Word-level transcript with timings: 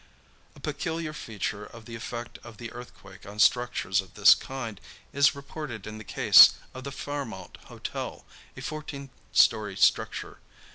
A 0.55 0.59
peculiar 0.59 1.13
feature 1.13 1.63
of 1.63 1.85
the 1.85 1.93
effect 1.93 2.39
of 2.43 2.57
the 2.57 2.71
earthquake 2.71 3.23
on 3.27 3.37
structures 3.37 4.01
of 4.01 4.15
this 4.15 4.33
kind 4.33 4.81
is 5.13 5.35
reported 5.35 5.85
in 5.85 5.99
the 5.99 6.03
case 6.03 6.55
of 6.73 6.85
the 6.85 6.91
Fairmount 6.91 7.57
Hotel, 7.65 8.25
a 8.57 8.61
fourteen 8.63 9.11
story 9.31 9.75
structure. 9.77 10.39